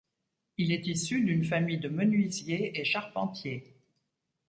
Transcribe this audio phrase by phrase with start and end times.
[0.57, 3.71] Il est issu d'une famille de menuisiers et charpentiers.